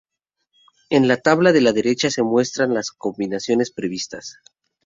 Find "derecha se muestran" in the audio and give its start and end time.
1.73-2.73